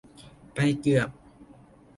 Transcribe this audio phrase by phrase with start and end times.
[0.53, 1.09] ไปเกือบ